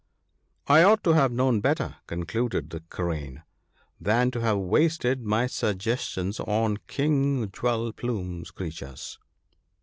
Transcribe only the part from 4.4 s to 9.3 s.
have wasted my suggestions on King Jewel plume's creatures.'